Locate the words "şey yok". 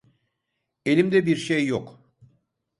1.35-1.99